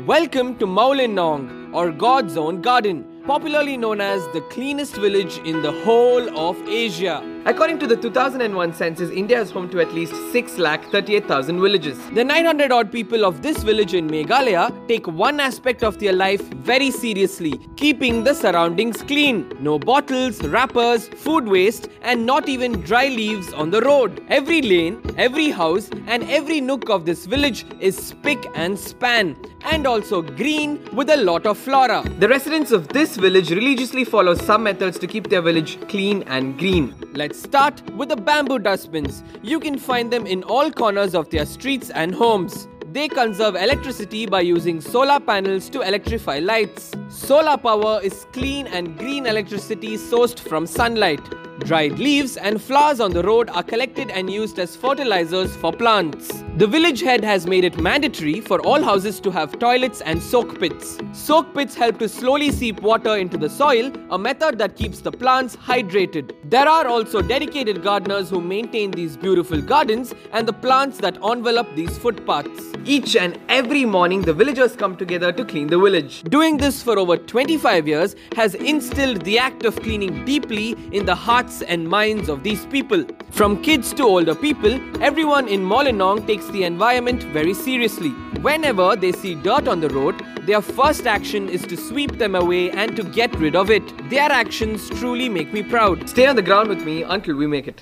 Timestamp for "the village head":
56.56-57.24